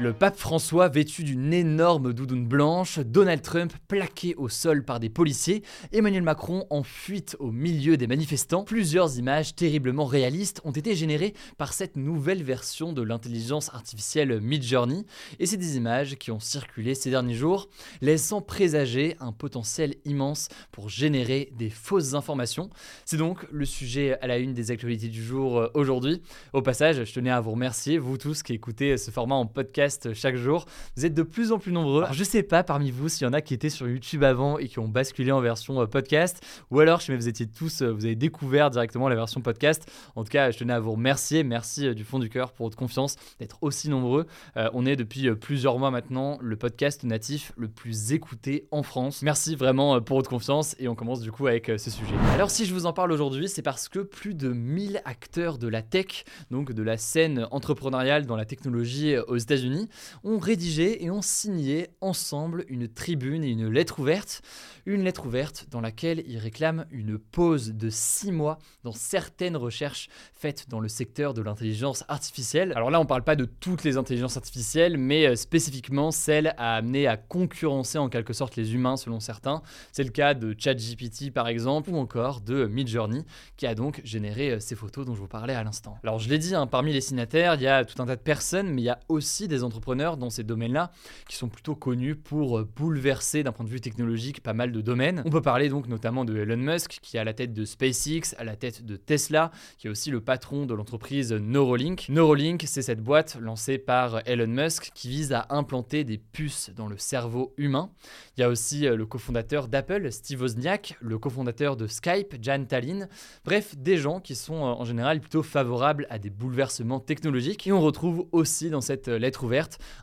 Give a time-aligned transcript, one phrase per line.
[0.00, 5.10] Le pape François vêtu d'une énorme doudoune blanche, Donald Trump plaqué au sol par des
[5.10, 8.64] policiers, Emmanuel Macron en fuite au milieu des manifestants.
[8.64, 15.04] Plusieurs images terriblement réalistes ont été générées par cette nouvelle version de l'intelligence artificielle Midjourney,
[15.38, 17.68] et c'est des images qui ont circulé ces derniers jours,
[18.00, 22.70] laissant présager un potentiel immense pour générer des fausses informations.
[23.04, 26.22] C'est donc le sujet à la une des actualités du jour euh, aujourd'hui.
[26.54, 29.89] Au passage, je tenais à vous remercier, vous tous qui écoutez ce format en podcast
[30.14, 30.66] chaque jour.
[30.96, 32.02] Vous êtes de plus en plus nombreux.
[32.02, 34.58] Alors, je sais pas parmi vous s'il y en a qui étaient sur YouTube avant
[34.58, 37.82] et qui ont basculé en version euh, podcast, ou alors je sais vous étiez tous,
[37.82, 39.90] euh, vous avez découvert directement la version podcast.
[40.16, 41.44] En tout cas, je tenais à vous remercier.
[41.44, 44.26] Merci euh, du fond du cœur pour votre confiance d'être aussi nombreux.
[44.56, 49.22] on est depuis plusieurs mois maintenant le podcast natif le plus écouté en France.
[49.22, 52.14] Merci vraiment pour votre confiance et on commence du coup avec ce sujet.
[52.34, 55.68] Alors si je vous en parle aujourd'hui, c'est parce que plus de 1000 acteurs de
[55.68, 59.79] la tech, donc de la scène entrepreneuriale dans la technologie aux États-Unis,
[60.24, 64.42] ont rédigé et ont signé ensemble une tribune et une lettre ouverte.
[64.86, 70.08] Une lettre ouverte dans laquelle ils réclament une pause de six mois dans certaines recherches
[70.32, 72.72] faites dans le secteur de l'intelligence artificielle.
[72.74, 76.54] Alors là, on ne parle pas de toutes les intelligences artificielles, mais euh, spécifiquement celles
[76.56, 79.62] à amener à concurrencer en quelque sorte les humains selon certains.
[79.92, 83.24] C'est le cas de ChatGPT par exemple, ou encore de Midjourney,
[83.56, 85.98] qui a donc généré euh, ces photos dont je vous parlais à l'instant.
[86.02, 88.22] Alors je l'ai dit, hein, parmi les signataires, il y a tout un tas de
[88.22, 90.90] personnes, mais il y a aussi des entrepreneurs dans ces domaines-là
[91.28, 94.80] qui sont plutôt connus pour euh, bouleverser d'un point de vue technologique pas mal de
[94.80, 95.22] domaines.
[95.24, 98.34] On peut parler donc notamment de Elon Musk qui est à la tête de SpaceX,
[98.38, 102.08] à la tête de Tesla, qui est aussi le patron de l'entreprise Neuralink.
[102.08, 106.88] Neuralink, c'est cette boîte lancée par Elon Musk qui vise à implanter des puces dans
[106.88, 107.90] le cerveau humain.
[108.36, 112.64] Il y a aussi euh, le cofondateur d'Apple, Steve Wozniak, le cofondateur de Skype, Jan
[112.64, 113.08] Tallinn.
[113.44, 117.66] Bref, des gens qui sont euh, en général plutôt favorables à des bouleversements technologiques.
[117.66, 119.44] Et on retrouve aussi dans cette lettre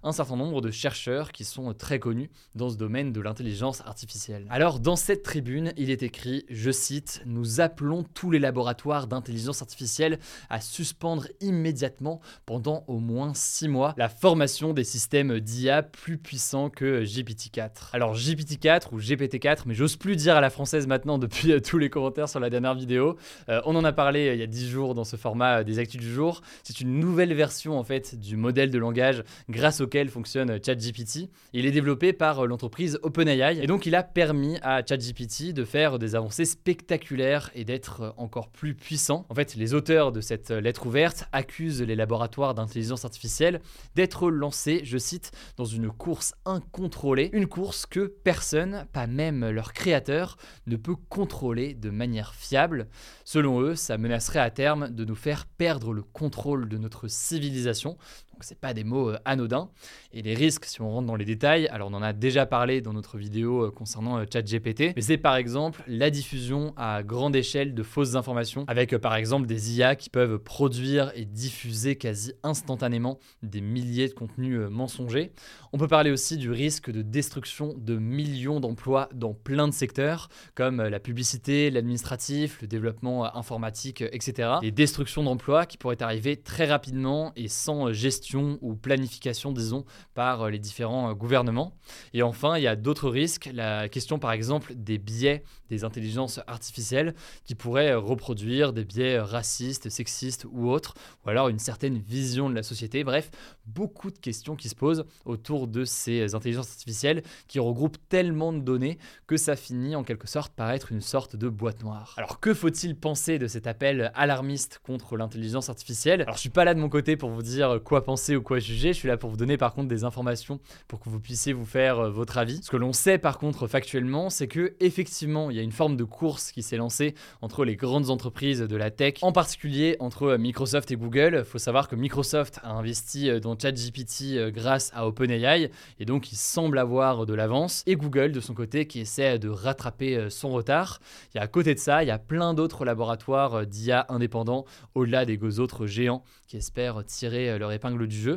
[0.04, 4.46] un certain nombre de chercheurs qui sont très connus dans ce domaine de l'intelligence artificielle.
[4.50, 9.62] Alors dans cette tribune, il est écrit, je cite, Nous appelons tous les laboratoires d'intelligence
[9.62, 10.20] artificielle
[10.50, 16.70] à suspendre immédiatement pendant au moins 6 mois la formation des systèmes d'IA plus puissants
[16.70, 17.90] que GPT-4.
[17.94, 21.78] Alors GPT-4 ou GPT-4, mais j'ose plus dire à la française maintenant depuis euh, tous
[21.78, 23.18] les commentaires sur la dernière vidéo.
[23.50, 25.80] Euh, on en a parlé euh, il y a 10 jours dans ce format des
[25.80, 26.42] actus du jour.
[26.64, 31.30] C'est une nouvelle version en fait du modèle de langage grâce auquel fonctionne ChatGPT.
[31.54, 35.64] Il est développé par euh, l'entreprise OpenAI et donc il a permis à ChatGPT de
[35.64, 39.26] faire des avancées spectaculaires et d'être euh, encore plus puissant.
[39.30, 43.62] En fait, les auteurs de cette euh, lettre ouverte accusent les laboratoires d'intelligence artificielle
[43.96, 49.74] d'être lancés, je cite, dans une course incontrôlée, une course que personne, pas même leur
[49.74, 52.88] créateur, ne peut contrôler de manière fiable.
[53.24, 57.98] Selon eux, ça menacerait à terme de nous faire perdre le contrôle de notre civilisation,
[58.38, 59.70] donc c'est pas des mots euh, anodins.
[60.14, 62.82] Et les risques, si on rentre dans les détails, alors on en a déjà parlé
[62.82, 67.36] dans notre vidéo euh, concernant euh, ChatGPT, mais c'est par exemple la diffusion à grande
[67.36, 72.34] échelle de fausses informations, avec par exemple des IA qui peuvent produire et diffuser quasi
[72.44, 75.32] instantanément des milliers de contenus mensongers.
[75.74, 80.30] On peut parler aussi du risque de destruction de millions d'emplois dans plein de secteurs,
[80.54, 84.50] comme la publicité, l'administratif, le développement informatique, etc.
[84.62, 90.44] Des destructions d'emplois qui pourraient arriver très rapidement et sans gestion ou planification, disons, par
[90.44, 91.74] euh, les différents euh, gouvernements.
[92.14, 93.50] Et enfin, il y a d'autres risques.
[93.54, 97.14] La question, par exemple, des biais des intelligences artificielles
[97.44, 100.94] qui pourraient reproduire des biais racistes, sexistes ou autres,
[101.26, 103.04] ou alors une certaine vision de la société.
[103.04, 103.30] Bref,
[103.66, 108.60] beaucoup de questions qui se posent autour de ces intelligences artificielles qui regroupent tellement de
[108.60, 108.98] données
[109.28, 112.14] que ça finit en quelque sorte par être une sorte de boîte noire.
[112.18, 116.22] Alors que faut-il penser de cet appel alarmiste contre l'intelligence artificielle?
[116.22, 118.60] Alors je suis pas là de mon côté pour vous dire quoi penser ou quoi
[118.60, 121.54] juger, je suis là pour vous donner par contre des informations pour que vous puissiez
[121.54, 122.62] vous faire euh, votre avis.
[122.64, 125.96] Ce que l'on sait par contre factuellement, c'est que effectivement, il y a une forme
[125.96, 130.24] de course qui s'est lancée entre les grandes entreprises de la tech, en particulier entre
[130.24, 131.36] euh, Microsoft et Google.
[131.40, 136.32] Il faut savoir que Microsoft a investi euh, dans ChatGPT grâce à OpenAI et donc
[136.32, 137.84] il semble avoir de l'avance.
[137.86, 141.00] Et Google de son côté qui essaie de rattraper son retard.
[141.36, 144.66] A à côté de ça, il y a plein d'autres laboratoires d'IA indépendants
[144.96, 148.32] au-delà des autres géants qui espèrent tirer leur épingle du.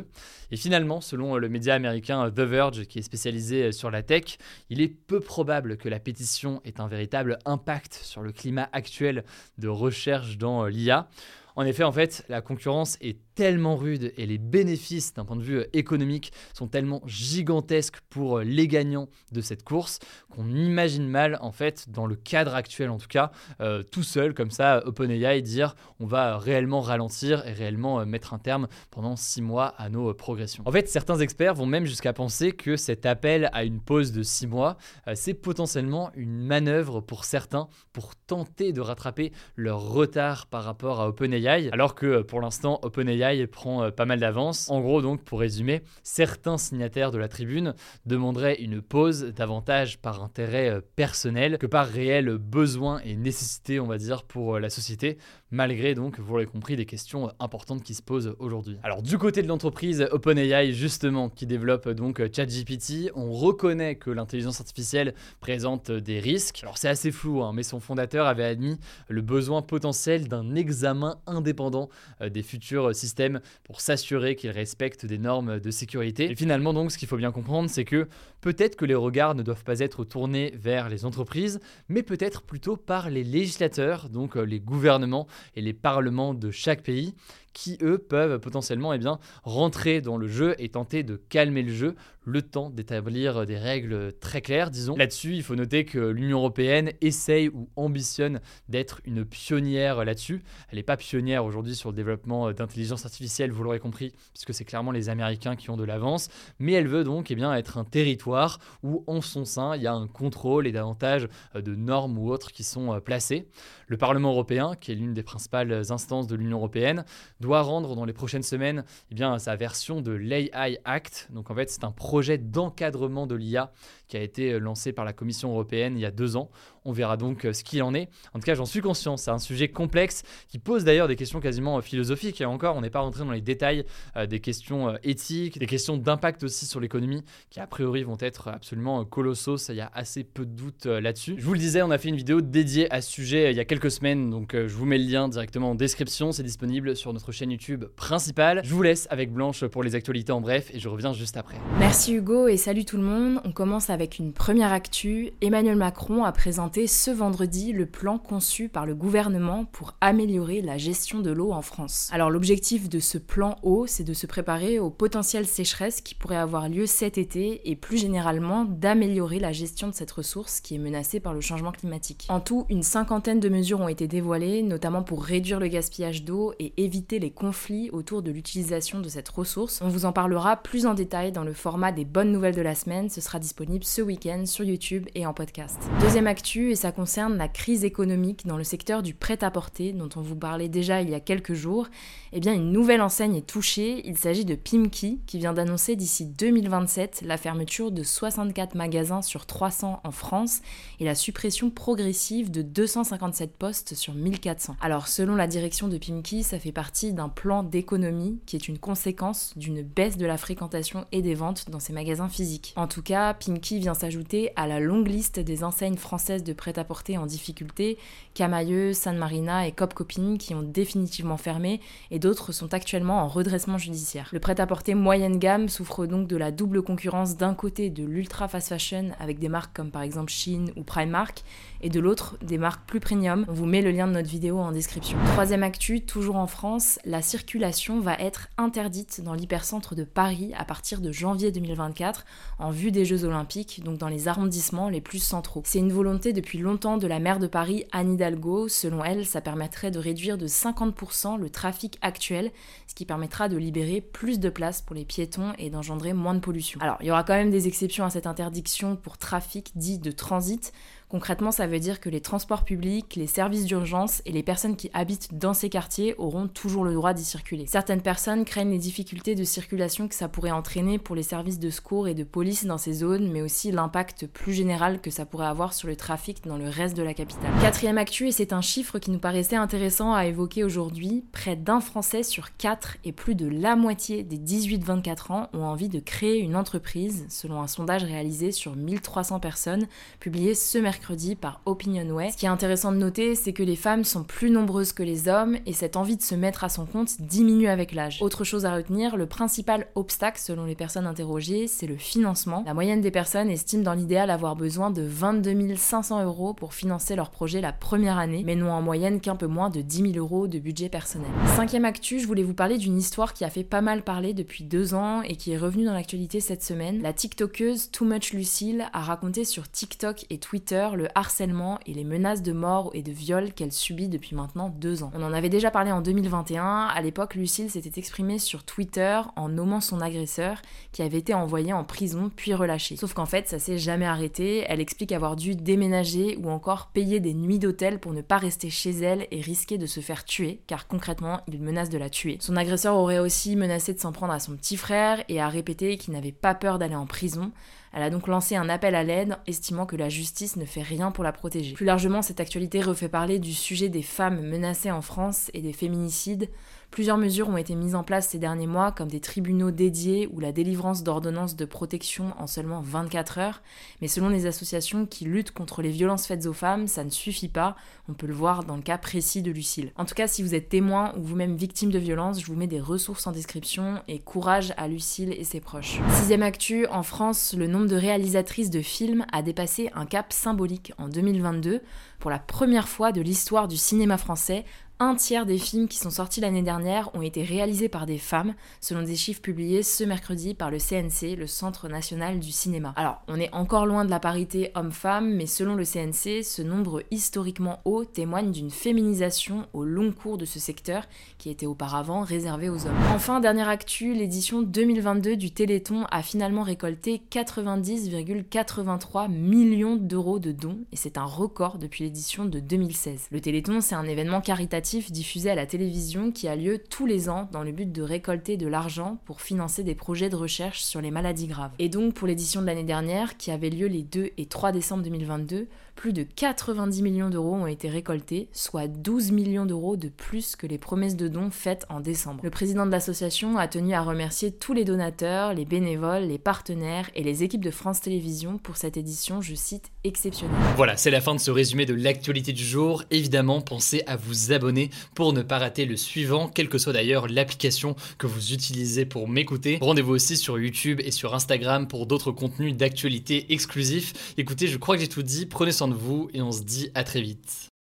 [0.51, 4.37] Et finalement, selon le média américain The Verge, qui est spécialisé sur la tech,
[4.69, 9.23] il est peu probable que la pétition ait un véritable impact sur le climat actuel
[9.57, 11.07] de recherche dans l'IA.
[11.55, 15.41] En effet, en fait, la concurrence est tellement rude et les bénéfices d'un point de
[15.41, 19.99] vue euh, économique sont tellement gigantesques pour euh, les gagnants de cette course
[20.29, 23.31] qu'on imagine mal en fait dans le cadre actuel en tout cas
[23.61, 28.39] euh, tout seul comme ça OpenAI dire on va réellement ralentir et réellement mettre un
[28.39, 30.63] terme pendant six mois à nos progressions.
[30.67, 34.23] En fait certains experts vont même jusqu'à penser que cet appel à une pause de
[34.23, 34.77] six mois
[35.15, 41.07] c'est potentiellement une manœuvre pour certains pour tenter de rattraper leur retard par rapport à
[41.07, 44.69] OpenAI alors que pour l'instant OpenAI prend euh, pas mal d'avance.
[44.69, 47.73] En gros, donc, pour résumer, certains signataires de la tribune
[48.05, 53.87] demanderaient une pause davantage par intérêt euh, personnel que par réel besoin et nécessité, on
[53.87, 55.17] va dire, pour euh, la société,
[55.49, 58.77] malgré donc, vous l'avez compris, des questions importantes qui se posent aujourd'hui.
[58.83, 64.59] Alors, du côté de l'entreprise OpenAI, justement, qui développe donc ChatGPT, on reconnaît que l'intelligence
[64.59, 66.59] artificielle présente des risques.
[66.63, 68.77] Alors, c'est assez flou, hein, mais son fondateur avait admis
[69.07, 71.89] le besoin potentiel d'un examen indépendant
[72.21, 76.31] des futurs systèmes pour s'assurer qu'ils respectent des normes de sécurité.
[76.31, 78.07] Et finalement donc ce qu'il faut bien comprendre c'est que
[78.41, 82.77] peut-être que les regards ne doivent pas être tournés vers les entreprises, mais peut-être plutôt
[82.77, 87.13] par les législateurs, donc euh, les gouvernements et les parlements de chaque pays,
[87.53, 91.73] qui eux peuvent potentiellement eh bien, rentrer dans le jeu et tenter de calmer le
[91.73, 94.95] jeu le temps d'établir des règles très claires, disons.
[94.95, 100.43] Là-dessus, il faut noter que l'Union européenne essaye ou ambitionne d'être une pionnière là-dessus.
[100.69, 104.65] Elle n'est pas pionnière aujourd'hui sur le développement d'intelligence artificielle, vous l'aurez compris, puisque c'est
[104.65, 107.85] clairement les Américains qui ont de l'avance, mais elle veut donc eh bien, être un
[107.85, 112.29] territoire où en son sein, il y a un contrôle et davantage de normes ou
[112.29, 113.47] autres qui sont placées.
[113.87, 117.03] Le Parlement européen, qui est l'une des principales instances de l'Union européenne,
[117.41, 121.27] doit rendre dans les prochaines semaines eh sa version de l'AI Act.
[121.31, 123.73] Donc en fait, c'est un projet d'encadrement de l'IA
[124.07, 126.49] qui a été lancé par la Commission européenne il y a deux ans.
[126.83, 128.09] On verra donc euh, ce qu'il en est.
[128.33, 131.39] En tout cas, j'en suis conscient, c'est un sujet complexe qui pose d'ailleurs des questions
[131.39, 132.41] quasiment euh, philosophiques.
[132.41, 133.85] Et encore, on n'est pas rentré dans les détails
[134.15, 138.47] euh, des questions éthiques, des questions d'impact aussi sur l'économie, qui a priori vont être
[138.47, 139.57] absolument colossaux.
[139.57, 141.35] Ça, il y a assez peu de doutes là-dessus.
[141.37, 143.59] Je vous le disais, on a fait une vidéo dédiée à ce sujet il y
[143.59, 146.31] a quelques semaines, donc je vous mets le lien directement en description.
[146.31, 148.61] C'est disponible sur notre chaîne YouTube principale.
[148.63, 151.57] Je vous laisse avec Blanche pour les actualités en bref et je reviens juste après.
[151.79, 153.39] Merci Hugo et salut tout le monde.
[153.45, 155.31] On commence avec une première actu.
[155.41, 160.77] Emmanuel Macron a présenté ce vendredi le plan conçu par le gouvernement pour améliorer la
[160.77, 162.09] gestion de l'eau en France.
[162.13, 166.35] Alors l'objectif de ce plan eau, c'est de se préparer aux potentielles sécheresses qui pourraient
[166.37, 170.79] avoir lieu cet été et plus généralement d'améliorer la gestion de cette ressource qui est
[170.79, 172.27] menacée par le changement climatique.
[172.29, 176.53] En tout, une cinquantaine de mesures ont été dévoilées, notamment pour réduire le gaspillage d'eau
[176.59, 179.81] et éviter les conflits autour de l'utilisation de cette ressource.
[179.81, 182.75] On vous en parlera plus en détail dans le format des bonnes nouvelles de la
[182.75, 185.77] semaine, ce sera disponible ce week-end sur YouTube et en podcast.
[185.99, 190.21] Deuxième actu, et ça concerne la crise économique dans le secteur du prêt-à-porter dont on
[190.21, 191.87] vous parlait déjà il y a quelques jours.
[192.33, 194.07] Eh bien, une nouvelle enseigne est touchée.
[194.07, 199.45] Il s'agit de Pimki qui vient d'annoncer d'ici 2027 la fermeture de 64 magasins sur
[199.45, 200.61] 300 en France
[201.01, 204.77] et la suppression progressive de 257 postes sur 1400.
[204.79, 208.79] Alors, selon la direction de Pimki, ça fait partie d'un plan d'économie qui est une
[208.79, 212.73] conséquence d'une baisse de la fréquentation et des ventes dans ces magasins physiques.
[212.77, 217.17] En tout cas, Pimki vient s'ajouter à la longue liste des enseignes françaises de prêt-à-porter
[217.17, 217.97] en difficulté,
[218.35, 223.27] Camailleux, San Marina et Cop Copine qui ont définitivement fermé et d'autres sont actuellement en
[223.27, 224.29] redressement judiciaire.
[224.31, 228.69] Le prêt-à-porter moyenne gamme souffre donc de la double concurrence d'un côté de l'ultra fast
[228.69, 231.43] fashion avec des marques comme par exemple Shein ou Primark
[231.81, 233.45] et de l'autre des marques plus premium.
[233.47, 235.17] On vous met le lien de notre vidéo en description.
[235.33, 240.65] Troisième actu, toujours en France, la circulation va être interdite dans l'hypercentre de Paris à
[240.65, 242.25] partir de janvier 2024
[242.59, 245.61] en vue des Jeux Olympiques, donc dans les arrondissements les plus centraux.
[245.65, 248.67] C'est une volonté depuis longtemps de la maire de Paris, Anne Hidalgo.
[248.67, 252.51] Selon elle, ça permettrait de réduire de 50% le trafic actuel,
[252.87, 256.39] ce qui permettra de libérer plus de place pour les piétons et d'engendrer moins de
[256.39, 256.79] pollution.
[256.81, 260.11] Alors, il y aura quand même des exceptions à cette interdiction pour trafic dit de
[260.11, 260.73] transit
[261.11, 264.89] Concrètement, ça veut dire que les transports publics, les services d'urgence et les personnes qui
[264.93, 267.65] habitent dans ces quartiers auront toujours le droit d'y circuler.
[267.67, 271.69] Certaines personnes craignent les difficultés de circulation que ça pourrait entraîner pour les services de
[271.69, 275.47] secours et de police dans ces zones, mais aussi l'impact plus général que ça pourrait
[275.47, 277.51] avoir sur le trafic dans le reste de la capitale.
[277.59, 281.81] Quatrième actu, et c'est un chiffre qui nous paraissait intéressant à évoquer aujourd'hui, près d'un
[281.81, 286.39] Français sur quatre et plus de la moitié des 18-24 ans ont envie de créer
[286.39, 289.87] une entreprise, selon un sondage réalisé sur 1300 personnes,
[290.21, 291.00] publié ce mercredi
[291.39, 292.31] par Opinionway.
[292.31, 295.27] Ce qui est intéressant de noter, c'est que les femmes sont plus nombreuses que les
[295.27, 298.21] hommes et cette envie de se mettre à son compte diminue avec l'âge.
[298.21, 302.63] Autre chose à retenir, le principal obstacle selon les personnes interrogées, c'est le financement.
[302.65, 307.15] La moyenne des personnes estime dans l'idéal avoir besoin de 22 500 euros pour financer
[307.15, 310.17] leur projet la première année, mais n'ont en moyenne qu'un peu moins de 10 000
[310.17, 311.29] euros de budget personnel.
[311.55, 314.63] Cinquième actu, je voulais vous parler d'une histoire qui a fait pas mal parler depuis
[314.63, 317.01] deux ans et qui est revenue dans l'actualité cette semaine.
[317.01, 322.03] La TikTokeuse Too Much Lucille a raconté sur TikTok et Twitter le harcèlement et les
[322.03, 325.11] menaces de mort et de viol qu'elle subit depuis maintenant deux ans.
[325.13, 329.49] On en avait déjà parlé en 2021, à l'époque Lucille s'était exprimée sur Twitter en
[329.49, 332.95] nommant son agresseur qui avait été envoyé en prison puis relâché.
[332.95, 337.19] Sauf qu'en fait ça s'est jamais arrêté, elle explique avoir dû déménager ou encore payer
[337.19, 340.61] des nuits d'hôtel pour ne pas rester chez elle et risquer de se faire tuer
[340.67, 342.37] car concrètement il menace de la tuer.
[342.39, 345.97] Son agresseur aurait aussi menacé de s'en prendre à son petit frère et a répété
[345.97, 347.51] qu'il n'avait pas peur d'aller en prison.
[347.93, 351.11] Elle a donc lancé un appel à l'aide, estimant que la justice ne fait rien
[351.11, 351.73] pour la protéger.
[351.73, 355.73] Plus largement, cette actualité refait parler du sujet des femmes menacées en France et des
[355.73, 356.49] féminicides,
[356.91, 360.41] Plusieurs mesures ont été mises en place ces derniers mois, comme des tribunaux dédiés ou
[360.41, 363.61] la délivrance d'ordonnances de protection en seulement 24 heures.
[364.01, 367.47] Mais selon les associations qui luttent contre les violences faites aux femmes, ça ne suffit
[367.47, 367.77] pas.
[368.09, 369.93] On peut le voir dans le cas précis de Lucille.
[369.95, 372.67] En tout cas, si vous êtes témoin ou vous-même victime de violences, je vous mets
[372.67, 376.01] des ressources en description et courage à Lucille et ses proches.
[376.09, 380.91] Sixième actu, en France, le nombre de réalisatrices de films a dépassé un cap symbolique
[380.97, 381.79] en 2022.
[382.19, 384.65] Pour la première fois de l'histoire du cinéma français,
[385.01, 388.53] un tiers des films qui sont sortis l'année dernière ont été réalisés par des femmes,
[388.79, 392.93] selon des chiffres publiés ce mercredi par le CNC, le Centre national du cinéma.
[392.95, 397.01] Alors, on est encore loin de la parité homme-femme, mais selon le CNC, ce nombre
[397.09, 401.05] historiquement haut témoigne d'une féminisation au long cours de ce secteur
[401.39, 402.93] qui était auparavant réservé aux hommes.
[403.15, 410.77] Enfin, dernière actu, l'édition 2022 du Téléthon a finalement récolté 90,83 millions d'euros de dons,
[410.91, 413.29] et c'est un record depuis l'édition de 2016.
[413.31, 417.29] Le Téléthon, c'est un événement caritatif diffusé à la télévision qui a lieu tous les
[417.29, 421.01] ans dans le but de récolter de l'argent pour financer des projets de recherche sur
[421.01, 421.71] les maladies graves.
[421.79, 425.03] Et donc pour l'édition de l'année dernière, qui avait lieu les 2 et 3 décembre
[425.03, 425.67] 2022,
[426.01, 430.65] plus de 90 millions d'euros ont été récoltés, soit 12 millions d'euros de plus que
[430.65, 432.39] les promesses de dons faites en décembre.
[432.43, 437.11] Le président de l'association a tenu à remercier tous les donateurs, les bénévoles, les partenaires
[437.13, 440.57] et les équipes de France Télévisions pour cette édition, je cite, exceptionnelle.
[440.75, 443.03] Voilà, c'est la fin de ce résumé de l'actualité du jour.
[443.11, 447.27] Évidemment, pensez à vous abonner pour ne pas rater le suivant, quelle que soit d'ailleurs
[447.27, 449.77] l'application que vous utilisez pour m'écouter.
[449.79, 454.33] Rendez-vous aussi sur YouTube et sur Instagram pour d'autres contenus d'actualité exclusifs.
[454.39, 455.45] Écoutez, je crois que j'ai tout dit.
[455.45, 457.70] Prenez soin vous et on se dit à très vite.